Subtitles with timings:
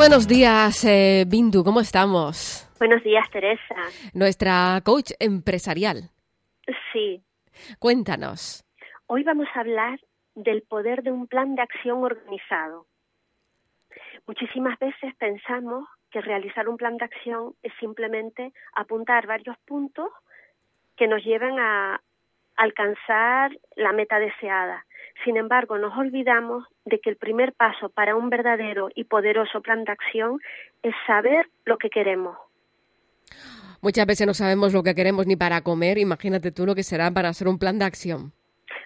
[0.00, 2.66] Buenos días, eh, Bindu, ¿cómo estamos?
[2.78, 3.76] Buenos días, Teresa.
[4.14, 6.08] Nuestra coach empresarial.
[6.90, 7.22] Sí.
[7.78, 8.64] Cuéntanos.
[9.08, 10.00] Hoy vamos a hablar
[10.34, 12.86] del poder de un plan de acción organizado.
[14.26, 20.08] Muchísimas veces pensamos que realizar un plan de acción es simplemente apuntar varios puntos
[20.96, 22.00] que nos lleven a
[22.56, 24.86] alcanzar la meta deseada.
[25.24, 29.84] Sin embargo, nos olvidamos de que el primer paso para un verdadero y poderoso plan
[29.84, 30.40] de acción
[30.82, 32.36] es saber lo que queremos.
[33.82, 37.10] Muchas veces no sabemos lo que queremos ni para comer, imagínate tú lo que será
[37.10, 38.32] para hacer un plan de acción.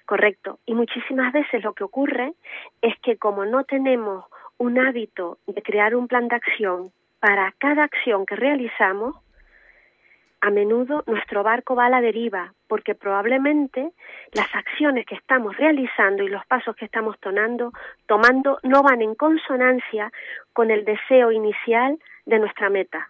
[0.05, 0.59] Correcto.
[0.65, 2.33] Y muchísimas veces lo que ocurre
[2.81, 4.25] es que como no tenemos
[4.57, 9.15] un hábito de crear un plan de acción para cada acción que realizamos,
[10.45, 13.89] a menudo nuestro barco va a la deriva, porque probablemente
[14.31, 17.73] las acciones que estamos realizando y los pasos que estamos tomando,
[18.05, 20.11] tomando no van en consonancia
[20.53, 23.09] con el deseo inicial de nuestra meta.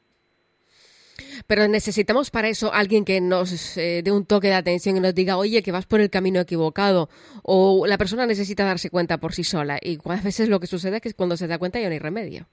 [1.45, 5.13] Pero necesitamos para eso alguien que nos eh, dé un toque de atención y nos
[5.13, 7.09] diga, oye, que vas por el camino equivocado.
[7.43, 9.77] O la persona necesita darse cuenta por sí sola.
[9.81, 11.99] Y a veces lo que sucede es que cuando se da cuenta ya no hay
[11.99, 12.45] remedio.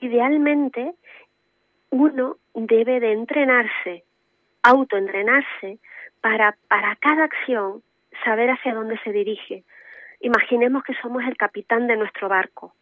[0.00, 0.94] Idealmente,
[1.90, 4.04] uno debe de entrenarse
[4.64, 5.78] autoentrenarse
[6.20, 7.82] para, para cada acción
[8.24, 9.62] saber hacia dónde se dirige.
[10.20, 12.74] Imaginemos que somos el capitán de nuestro barco.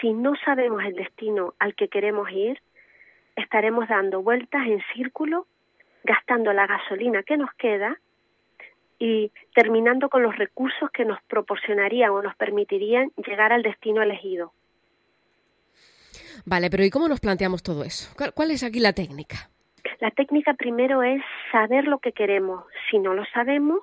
[0.00, 2.60] Si no sabemos el destino al que queremos ir,
[3.36, 5.46] estaremos dando vueltas en círculo,
[6.02, 7.98] gastando la gasolina que nos queda
[8.98, 14.52] y terminando con los recursos que nos proporcionarían o nos permitirían llegar al destino elegido.
[16.46, 18.10] Vale, pero ¿y cómo nos planteamos todo eso?
[18.34, 19.50] ¿Cuál es aquí la técnica?
[20.00, 22.64] La técnica primero es saber lo que queremos.
[22.90, 23.80] Si no lo sabemos,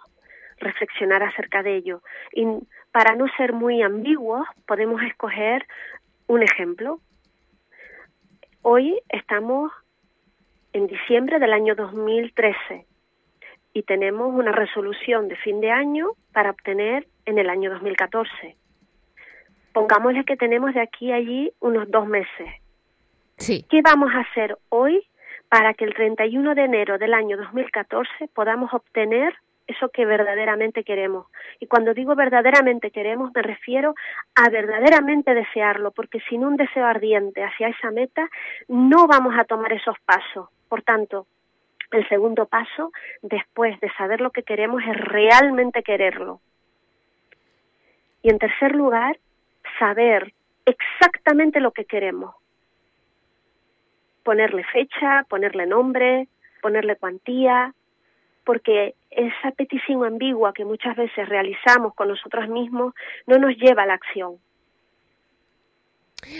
[0.59, 2.01] reflexionar acerca de ello.
[2.31, 2.45] Y
[2.91, 5.65] para no ser muy ambiguos, podemos escoger
[6.27, 6.99] un ejemplo.
[8.61, 9.71] Hoy estamos
[10.71, 12.85] en diciembre del año 2013
[13.73, 18.55] y tenemos una resolución de fin de año para obtener en el año 2014.
[19.73, 22.47] Pongámosle que tenemos de aquí a allí unos dos meses.
[23.37, 23.65] Sí.
[23.69, 25.05] ¿Qué vamos a hacer hoy
[25.49, 29.33] para que el 31 de enero del año 2014 podamos obtener
[29.67, 31.27] eso que verdaderamente queremos.
[31.59, 33.95] Y cuando digo verdaderamente queremos, me refiero
[34.35, 38.29] a verdaderamente desearlo, porque sin un deseo ardiente hacia esa meta,
[38.67, 40.49] no vamos a tomar esos pasos.
[40.69, 41.27] Por tanto,
[41.91, 42.91] el segundo paso,
[43.21, 46.41] después de saber lo que queremos, es realmente quererlo.
[48.21, 49.17] Y en tercer lugar,
[49.79, 50.33] saber
[50.65, 52.35] exactamente lo que queremos
[54.25, 56.27] ponerle fecha, ponerle nombre,
[56.61, 57.73] ponerle cuantía,
[58.43, 62.93] porque esa petición ambigua que muchas veces realizamos con nosotros mismos
[63.27, 64.37] no nos lleva a la acción.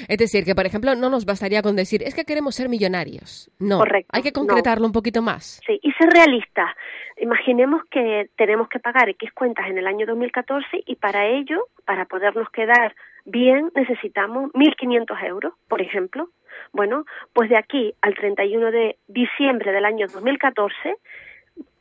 [0.08, 3.52] Es decir, que por ejemplo no nos bastaría con decir, es que queremos ser millonarios.
[3.60, 5.62] No, Correcto, hay que concretarlo un poquito más.
[5.66, 6.76] Sí, y ser realista.
[7.18, 12.06] Imaginemos que tenemos que pagar X cuentas en el año 2014 y para ello, para
[12.06, 16.30] podernos quedar bien, necesitamos 1.500 euros, por ejemplo.
[16.72, 20.96] Bueno, pues de aquí al 31 de diciembre del año 2014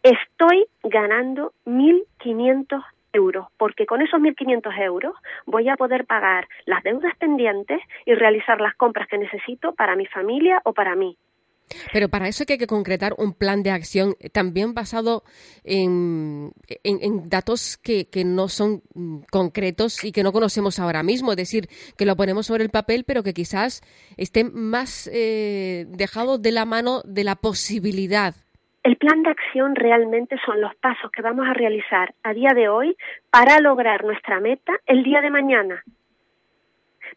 [0.03, 5.15] estoy ganando 1.500 euros, porque con esos 1.500 euros
[5.47, 10.07] voy a poder pagar las deudas pendientes y realizar las compras que necesito para mi
[10.07, 11.17] familia o para mí.
[11.93, 15.25] Pero para eso hay que concretar un plan de acción también basado
[15.65, 16.53] en,
[17.29, 21.33] datos que, no son mm, concretos y que no conocemos ahora mismo.
[21.33, 23.83] Es decir, que lo ponemos sobre el papel, pero que quizás
[24.17, 28.35] esté más eh, dejado de la mano de la posibilidad.
[28.85, 32.69] El plan de acción realmente son los pasos que vamos a realizar a día de
[32.69, 32.95] hoy
[33.31, 35.83] para lograr nuestra meta el día de mañana.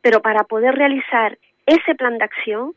[0.01, 2.73] Pero para poder realizar ese plan de acción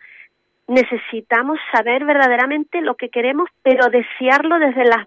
[0.71, 5.05] necesitamos saber verdaderamente lo que queremos, pero desearlo desde las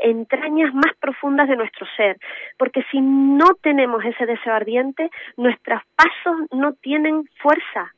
[0.00, 2.16] entrañas más profundas de nuestro ser,
[2.56, 7.92] porque si no tenemos ese deseo ardiente, nuestros pasos no tienen fuerza.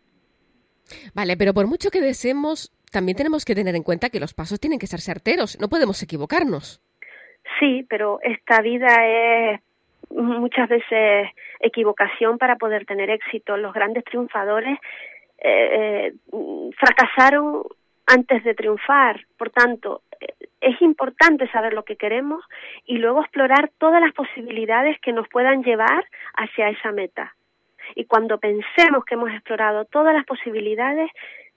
[1.15, 4.59] Vale, pero por mucho que deseemos, también tenemos que tener en cuenta que los pasos
[4.59, 6.81] tienen que ser certeros, no podemos equivocarnos.
[7.61, 9.61] Sí, pero esta vida es
[10.11, 11.29] muchas veces
[11.61, 13.57] equivocación para poder tener éxito.
[13.57, 14.79] Los grandes triunfadores
[15.43, 16.13] eh,
[16.79, 17.63] fracasaron
[18.07, 19.25] antes de triunfar.
[19.37, 20.03] Por tanto,
[20.61, 22.45] es importante saber lo que queremos
[22.87, 26.05] y luego explorar todas las posibilidades que nos puedan llevar
[26.35, 27.35] hacia esa meta.
[27.97, 31.11] Y cuando pensemos que hemos explorado todas las posibilidades,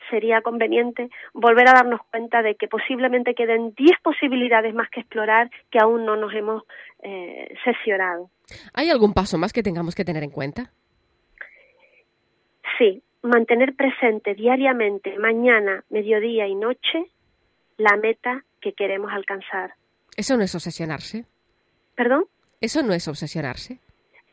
[0.09, 5.49] sería conveniente volver a darnos cuenta de que posiblemente queden 10 posibilidades más que explorar
[5.71, 6.63] que aún no nos hemos
[7.03, 7.53] eh,
[8.73, 10.71] ¿Hay algún paso más que tengamos que tener en cuenta?
[12.77, 17.05] Sí, mantener presente diariamente, mañana, mediodía y noche,
[17.77, 19.73] la meta que queremos alcanzar.
[20.15, 21.25] ¿Eso no es obsesionarse?
[21.95, 22.25] ¿Perdón?
[22.61, 23.79] ¿Eso no es obsesionarse?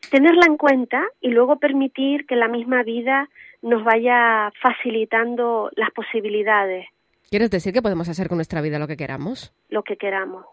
[0.09, 3.29] Tenerla en cuenta y luego permitir que la misma vida
[3.61, 6.87] nos vaya facilitando las posibilidades.
[7.29, 9.53] ¿Quieres decir que podemos hacer con nuestra vida lo que queramos?
[9.69, 10.45] Lo que queramos.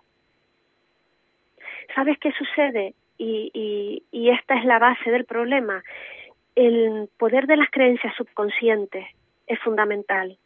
[1.94, 2.94] ¿Sabes qué sucede?
[3.18, 5.82] Y, y esta es la base del problema.
[6.54, 9.06] El poder de las creencias subconscientes
[9.46, 10.38] es fundamental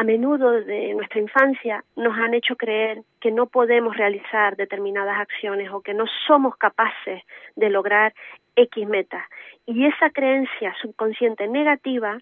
[0.00, 5.70] a menudo de nuestra infancia nos han hecho creer que no podemos realizar determinadas acciones
[5.70, 7.22] o que no somos capaces
[7.54, 8.14] de lograr
[8.56, 9.22] X metas.
[9.66, 12.18] Y esa creencia subconsciente negativa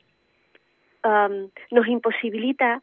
[1.04, 2.82] um, nos imposibilita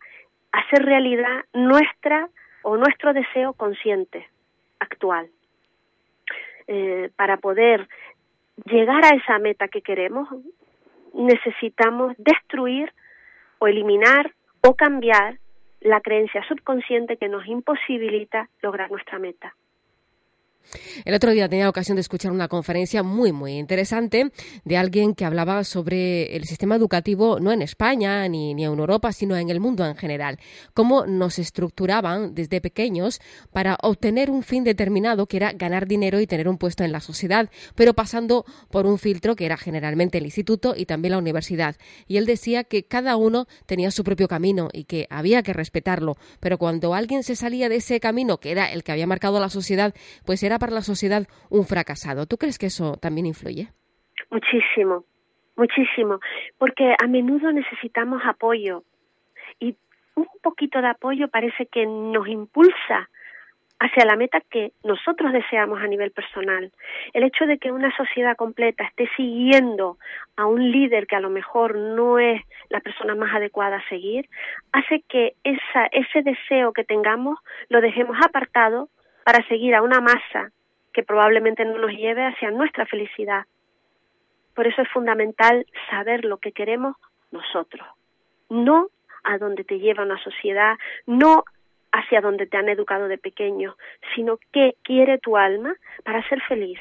[0.53, 2.29] hacer realidad nuestra
[2.63, 4.29] o nuestro deseo consciente
[4.79, 5.27] actual.
[6.67, 7.87] Eh, para poder
[8.63, 10.27] llegar a esa meta que queremos,
[11.13, 12.91] necesitamos destruir
[13.59, 15.39] o eliminar o cambiar
[15.81, 19.55] la creencia subconsciente que nos imposibilita lograr nuestra meta.
[21.03, 24.31] El otro día tenía ocasión de escuchar una conferencia muy, muy interesante
[24.63, 29.12] de alguien que hablaba sobre el sistema educativo no en España ni, ni, en Europa,
[29.12, 30.39] sino en el mundo en general.
[30.73, 33.19] Cómo nos estructuraban desde pequeños
[33.51, 37.00] para obtener un fin determinado que era ganar dinero y tener un puesto en la
[37.00, 41.75] sociedad, pero pasando por un filtro que era generalmente el instituto y también la universidad.
[42.07, 46.17] Y él decía que cada uno tenía su propio camino y que había que respetarlo,
[46.39, 49.50] pero cuando alguien se salía de ese camino, que era el que había marcado la
[49.50, 49.94] sociedad,
[50.25, 52.25] pues era para la sociedad un fracasado.
[52.25, 53.69] ¿Tú crees que eso también influye?
[54.31, 55.05] Muchísimo,
[55.55, 56.19] muchísimo,
[56.57, 58.83] porque a menudo necesitamos apoyo
[59.59, 59.75] y
[60.15, 63.09] un poquito de apoyo parece que nos impulsa
[63.79, 66.71] hacia la meta que nosotros deseamos a nivel personal.
[67.13, 69.97] El hecho de que una sociedad completa esté siguiendo
[70.37, 74.29] a un líder que a lo mejor no es la persona más adecuada a seguir,
[74.71, 77.37] hace que esa, ese deseo que tengamos
[77.69, 78.89] lo dejemos apartado
[79.25, 80.51] para seguir a una masa
[80.94, 83.45] que probablemente no nos lleve hacia nuestra felicidad.
[84.54, 86.95] Por eso es fundamental saber lo que queremos
[87.31, 87.86] nosotros,
[88.50, 88.88] no
[89.24, 90.75] a donde te lleva una sociedad,
[91.07, 91.44] no
[91.92, 93.75] hacia donde te han educado de pequeño,
[94.13, 96.80] sino qué quiere tu alma para ser feliz.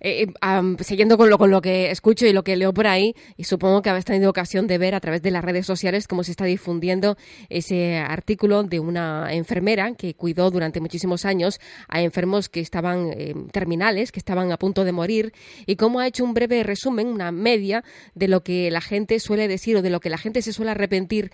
[0.00, 3.14] Eh, eh, siguiendo con lo, con lo que escucho y lo que leo por ahí,
[3.36, 6.24] y supongo que habéis tenido ocasión de ver a través de las redes sociales cómo
[6.24, 7.16] se está difundiendo
[7.48, 13.34] ese artículo de una enfermera que cuidó durante muchísimos años a enfermos que estaban eh,
[13.52, 15.32] terminales, que estaban a punto de morir,
[15.66, 17.84] y cómo ha hecho un breve resumen, una media
[18.14, 20.70] de lo que la gente suele decir o de lo que la gente se suele
[20.70, 21.30] arrepentir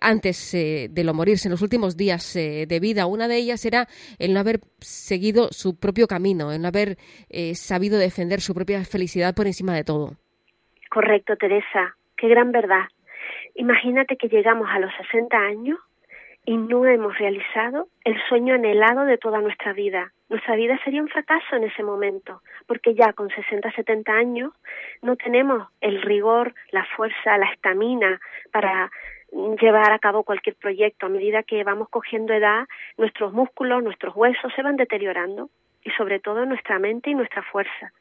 [0.00, 3.06] antes de lo morirse en los últimos días de vida.
[3.06, 6.98] Una de ellas era el no haber seguido su propio camino, el no haber
[7.96, 10.16] defender su propia felicidad por encima de todo.
[10.90, 11.96] Correcto, Teresa.
[12.16, 12.88] Qué gran verdad.
[13.54, 15.78] Imagínate que llegamos a los 60 años
[16.44, 20.12] y no hemos realizado el sueño anhelado de toda nuestra vida.
[20.30, 24.52] Nuestra vida sería un fracaso en ese momento, porque ya con 60, 70 años
[25.02, 28.20] no tenemos el rigor, la fuerza, la estamina
[28.50, 28.90] para
[29.60, 31.06] llevar a cabo cualquier proyecto.
[31.06, 35.50] A medida que vamos cogiendo edad, nuestros músculos, nuestros huesos se van deteriorando
[35.88, 37.92] y sobre todo nuestra mente y nuestra fuerza.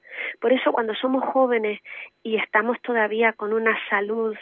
[0.41, 1.79] Por eso cuando somos jóvenes
[2.21, 4.35] y estamos todavía con una salud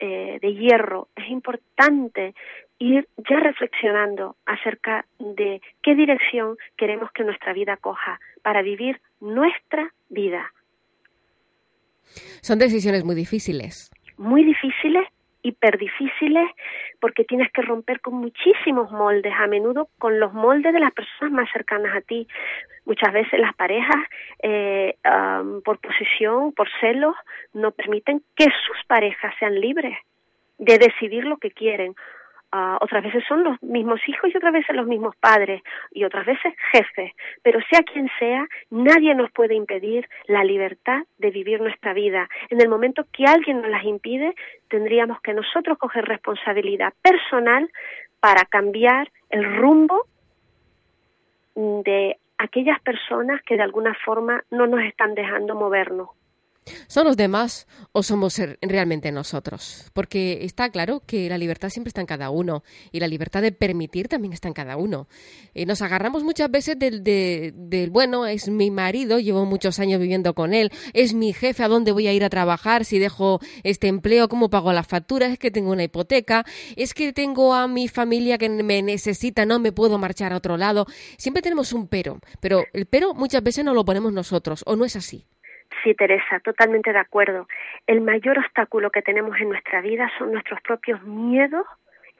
[0.00, 2.34] eh, de hierro, es importante
[2.78, 9.92] ir ya reflexionando acerca de qué dirección queremos que nuestra vida coja para vivir nuestra
[10.08, 10.52] vida.
[12.40, 13.90] Son decisiones muy difíciles.
[14.16, 15.06] Muy difíciles
[15.48, 16.48] hiper difíciles
[17.00, 21.32] porque tienes que romper con muchísimos moldes, a menudo con los moldes de las personas
[21.32, 22.26] más cercanas a ti.
[22.84, 24.02] Muchas veces las parejas,
[24.42, 24.96] eh,
[25.64, 27.14] por posición, por celos,
[27.52, 29.96] no permiten que sus parejas sean libres
[30.58, 31.94] de decidir lo que quieren
[32.50, 36.24] Ah, otras veces son los mismos hijos y otras veces los mismos padres y otras
[36.24, 37.12] veces jefes.
[37.42, 42.26] Pero sea quien sea, nadie nos puede impedir la libertad de vivir nuestra vida.
[42.48, 44.34] En el momento que alguien nos las impide,
[44.68, 47.68] tendríamos que nosotros coger responsabilidad personal
[48.20, 50.06] para cambiar el rumbo
[51.54, 56.08] de aquellas personas que de alguna forma no nos están dejando movernos.
[56.86, 59.90] ¿Son los demás o somos realmente nosotros?
[59.92, 63.52] Porque está claro que la libertad siempre está en cada uno y la libertad de
[63.52, 65.08] permitir también está en cada uno.
[65.54, 70.34] Eh, nos agarramos muchas veces del, del, bueno, es mi marido, llevo muchos años viviendo
[70.34, 72.84] con él, es mi jefe, ¿a dónde voy a ir a trabajar?
[72.84, 75.32] Si dejo este empleo, ¿cómo pago las facturas?
[75.32, 76.44] Es que tengo una hipoteca,
[76.76, 80.56] es que tengo a mi familia que me necesita, no me puedo marchar a otro
[80.56, 80.86] lado.
[81.16, 84.84] Siempre tenemos un pero, pero el pero muchas veces no lo ponemos nosotros, ¿o no
[84.84, 85.26] es así?
[85.88, 87.48] Sí, Teresa, totalmente de acuerdo.
[87.86, 91.64] El mayor obstáculo que tenemos en nuestra vida son nuestros propios miedos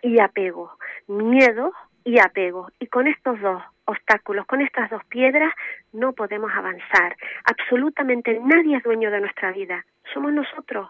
[0.01, 0.71] y apegos.
[1.07, 2.71] Miedos y apego.
[2.79, 5.53] Y con estos dos obstáculos, con estas dos piedras,
[5.93, 7.15] no podemos avanzar.
[7.45, 9.85] Absolutamente nadie es dueño de nuestra vida.
[10.15, 10.89] Somos nosotros.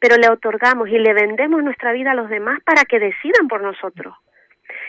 [0.00, 3.60] Pero le otorgamos y le vendemos nuestra vida a los demás para que decidan por
[3.60, 4.16] nosotros.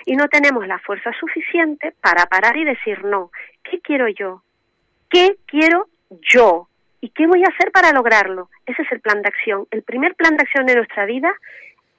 [0.06, 3.30] Y no tenemos la fuerza suficiente para parar y decir no.
[3.62, 4.42] ¿Qué quiero yo?
[5.10, 5.88] ¿Qué quiero
[6.22, 6.70] yo?
[7.02, 8.50] ¿Y qué voy a hacer para lograrlo?
[8.66, 9.68] Ese es el plan de acción.
[9.72, 11.34] El primer plan de acción de nuestra vida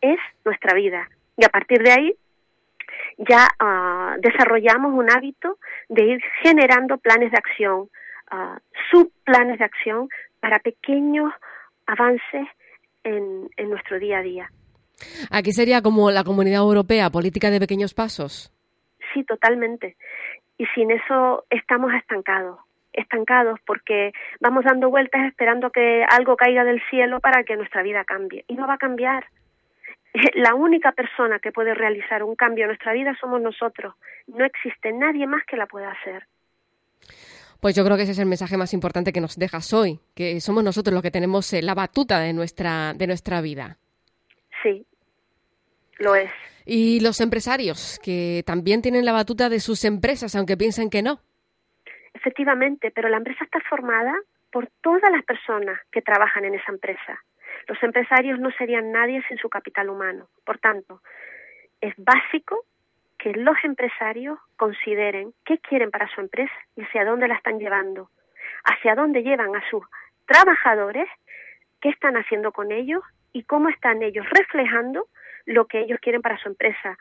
[0.00, 1.08] es nuestra vida.
[1.36, 2.14] Y a partir de ahí
[3.18, 7.88] ya uh, desarrollamos un hábito de ir generando planes de acción,
[8.32, 8.58] uh,
[8.90, 10.08] subplanes de acción
[10.40, 11.32] para pequeños
[11.86, 12.46] avances
[13.04, 14.50] en, en nuestro día a día.
[15.30, 18.52] ¿Aquí sería como la Comunidad Europea, política de pequeños pasos?
[19.12, 19.96] Sí, totalmente.
[20.58, 22.58] Y sin eso estamos estancados
[22.96, 28.04] estancados porque vamos dando vueltas esperando que algo caiga del cielo para que nuestra vida
[28.04, 28.44] cambie.
[28.48, 29.26] Y no va a cambiar.
[30.34, 33.94] La única persona que puede realizar un cambio en nuestra vida somos nosotros.
[34.26, 36.26] No existe nadie más que la pueda hacer.
[37.60, 40.40] Pues yo creo que ese es el mensaje más importante que nos dejas hoy, que
[40.40, 43.78] somos nosotros los que tenemos eh, la batuta de nuestra, de nuestra vida.
[44.62, 44.86] Sí,
[45.98, 46.30] lo es.
[46.66, 51.20] Y los empresarios, que también tienen la batuta de sus empresas, aunque piensen que no.
[52.26, 54.12] Efectivamente, pero la empresa está formada
[54.50, 57.22] por todas las personas que trabajan en esa empresa.
[57.68, 60.26] Los empresarios no serían nadie sin su capital humano.
[60.44, 61.02] Por tanto,
[61.80, 62.64] es básico
[63.16, 68.10] que los empresarios consideren qué quieren para su empresa y hacia dónde la están llevando,
[68.64, 69.84] hacia dónde llevan a sus
[70.26, 71.08] trabajadores,
[71.80, 75.06] qué están haciendo con ellos y cómo están ellos reflejando
[75.44, 76.98] lo que ellos quieren para su empresa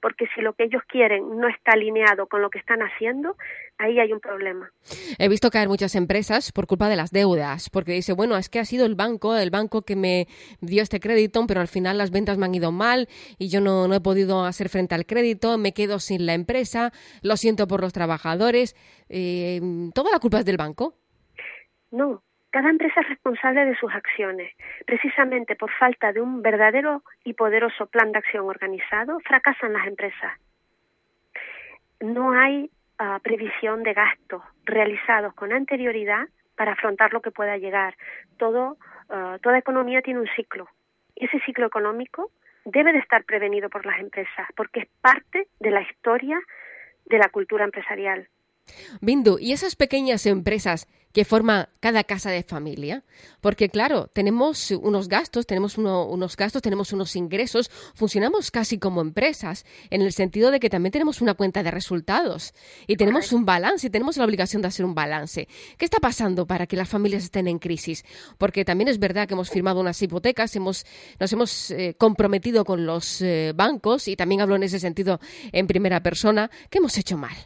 [0.00, 3.36] porque si lo que ellos quieren no está alineado con lo que están haciendo,
[3.78, 4.70] ahí hay un problema.
[5.18, 8.58] He visto caer muchas empresas por culpa de las deudas, porque dice, bueno, es que
[8.58, 10.28] ha sido el banco, el banco que me
[10.60, 13.88] dio este crédito, pero al final las ventas me han ido mal y yo no,
[13.88, 17.80] no he podido hacer frente al crédito, me quedo sin la empresa, lo siento por
[17.80, 18.76] los trabajadores.
[19.08, 19.60] Eh,
[19.94, 20.94] ¿Toda la culpa es del banco?
[21.90, 24.52] No, cada empresa es responsable de sus acciones.
[24.86, 30.32] Precisamente por falta de un verdadero y poderoso plan de acción organizado, fracasan las empresas.
[32.00, 37.94] No hay ah, previsión de gastos realizados con anterioridad para afrontar lo que pueda llegar.
[39.10, 40.68] Ah, toda economía tiene un ciclo.
[41.16, 42.30] Ese ciclo económico
[42.64, 46.38] debe de estar prevenido por las empresas, porque es parte de la historia
[47.06, 48.28] de la cultura empresarial.
[49.00, 53.04] Bindu, ¿y esas pequeñas empresas que forma cada casa de familia?
[53.40, 59.64] Porque claro, tenemos unos gastos, tenemos unos gastos, tenemos unos ingresos, funcionamos casi como empresas,
[59.90, 62.54] en el sentido de que también tenemos una cuenta de resultados
[62.86, 65.48] y tenemos un balance, tenemos la obligación de hacer un balance.
[65.76, 68.04] ¿Qué está pasando para que las familias estén en crisis?
[68.38, 70.84] Porque también es verdad que hemos firmado unas hipotecas, hemos,
[71.18, 75.20] nos hemos eh, comprometido con los eh, bancos y también hablo en ese sentido
[75.52, 76.50] en primera persona.
[76.70, 77.36] ¿Qué hemos hecho mal?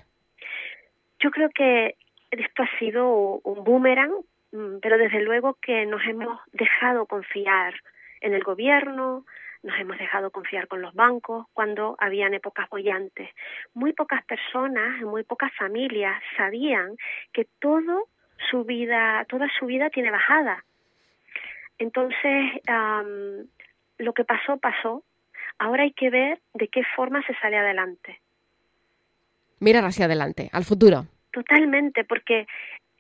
[1.23, 1.95] Yo creo que
[2.41, 4.13] esto ha sido un boomerang,
[4.53, 7.75] mm, pero desde luego que nos hemos dejado confiar
[8.21, 9.25] en el gobierno,
[9.63, 13.31] nos hemos dejado confiar con los bancos cuando habían épocas bollantes.
[13.75, 16.97] Muy pocas personas, muy pocas familias sabían
[17.33, 18.09] que todo
[18.51, 20.65] su vida, toda su vida tiene bajada.
[21.79, 22.61] Entonces,
[23.99, 25.05] lo que pasó, pasó.
[25.59, 28.21] Ahora hay que ver de qué forma se sale adelante
[29.63, 31.07] mirar hacia adelante, al futuro.
[31.33, 32.47] Totalmente, porque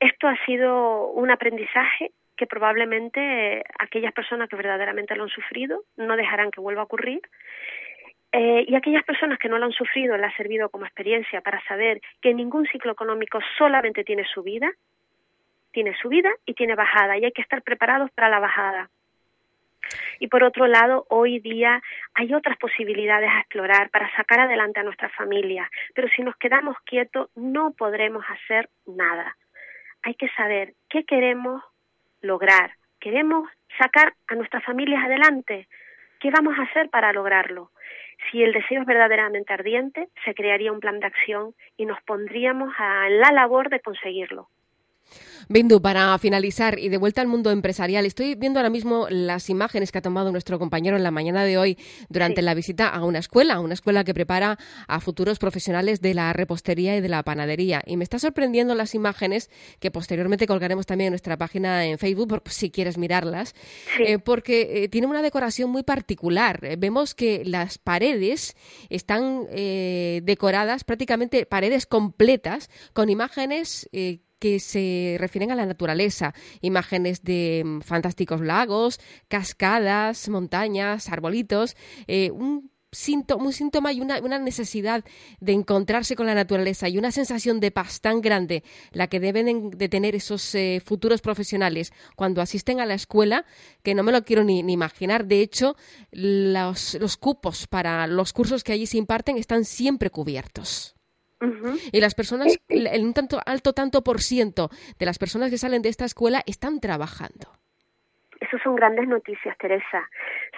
[0.00, 6.16] esto ha sido un aprendizaje que probablemente aquellas personas que verdaderamente lo han sufrido no
[6.16, 7.20] dejarán que vuelva a ocurrir.
[8.32, 11.62] Eh, y aquellas personas que no lo han sufrido le ha servido como experiencia para
[11.64, 14.72] saber que ningún ciclo económico solamente tiene subida,
[15.70, 18.88] tiene subida y tiene bajada, y hay que estar preparados para la bajada.
[20.18, 21.82] Y por otro lado, hoy día
[22.14, 26.76] hay otras posibilidades a explorar para sacar adelante a nuestra familia, pero si nos quedamos
[26.84, 29.36] quietos no podremos hacer nada.
[30.02, 31.62] Hay que saber qué queremos
[32.20, 32.72] lograr.
[33.00, 33.48] ¿Queremos
[33.78, 35.68] sacar a nuestras familias adelante?
[36.20, 37.70] ¿Qué vamos a hacer para lograrlo?
[38.30, 42.72] Si el deseo es verdaderamente ardiente, se crearía un plan de acción y nos pondríamos
[42.78, 44.48] a la labor de conseguirlo.
[45.48, 49.92] Bindu, para finalizar y de vuelta al mundo empresarial, estoy viendo ahora mismo las imágenes
[49.92, 51.78] que ha tomado nuestro compañero en la mañana de hoy
[52.08, 56.32] durante la visita a una escuela, una escuela que prepara a futuros profesionales de la
[56.32, 57.82] repostería y de la panadería.
[57.86, 62.42] Y me está sorprendiendo las imágenes que posteriormente colgaremos también en nuestra página en Facebook,
[62.46, 63.54] si quieres mirarlas,
[64.06, 66.60] eh, porque eh, tiene una decoración muy particular.
[66.64, 68.56] Eh, vemos que las paredes
[68.88, 73.88] están decoradas, prácticamente paredes completas, con imágenes
[74.42, 81.76] que se refieren a la naturaleza, imágenes de mm, fantásticos lagos, cascadas, montañas, arbolitos,
[82.08, 85.04] eh, un síntoma, un síntoma y una, necesidad
[85.38, 89.70] de encontrarse con la naturaleza y una sensación de paz tan grande la que deben
[89.70, 93.44] de tener esos eh, futuros profesionales cuando asisten a la escuela
[93.84, 95.24] que no me lo quiero ni, imaginar.
[95.24, 95.76] De hecho,
[96.10, 100.96] los, los cupos para los cursos que allí se imparten están siempre cubiertos.
[101.92, 105.82] Y las personas, el, un tanto, alto tanto por ciento de las personas que salen
[105.82, 107.52] de esta escuela están trabajando.
[108.40, 110.08] Eso son grandes noticias, Teresa,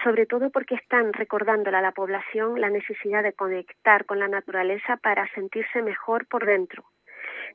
[0.03, 4.97] sobre todo porque están recordándole a la población la necesidad de conectar con la naturaleza
[4.97, 6.85] para sentirse mejor por dentro.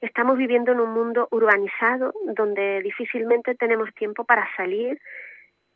[0.02, 5.02] Estamos viviendo en un mundo urbanizado donde difícilmente tenemos tiempo para salir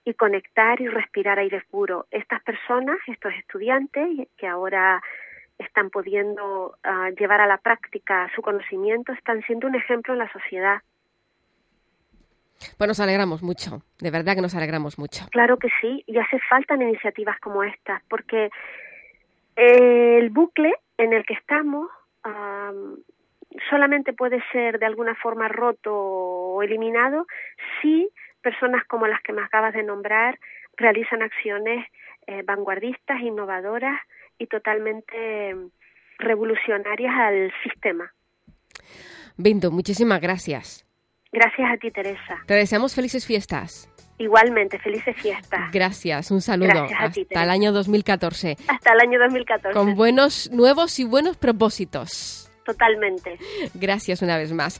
[0.06, 2.06] y conectar y respirar aire puro.
[2.12, 5.02] Estas personas, estos estudiantes que ahora
[5.58, 10.32] están pudiendo ah, llevar a la práctica su conocimiento, están siendo un ejemplo en la
[10.32, 10.82] sociedad.
[12.78, 15.26] Pues nos alegramos mucho, de verdad que nos alegramos mucho.
[15.32, 18.50] Claro que sí, y hace falta iniciativas como estas, porque
[19.56, 21.90] el bucle en el que estamos
[23.70, 27.28] solamente puede ser de alguna forma roto o eliminado
[27.82, 28.10] si
[28.42, 30.40] personas como las que me acabas de nombrar
[30.78, 31.88] realizan acciones
[32.28, 34.00] eh, vanguardistas, innovadoras,
[34.38, 35.56] y totalmente
[36.20, 38.12] revolucionarias al sistema.
[39.38, 40.86] Binto, muchísimas gracias.
[41.32, 42.44] Gracias a ti, Teresa.
[42.46, 43.90] Te deseamos felices fiestas.
[44.20, 45.72] Igualmente, felices fiestas.
[45.72, 46.88] Gracias, un saludo.
[46.98, 48.58] Hasta el año 2014.
[48.68, 49.74] Hasta el año 2014.
[49.74, 52.52] Con buenos, nuevos y buenos propósitos.
[52.64, 53.38] Totalmente.
[53.74, 54.80] Gracias una vez más.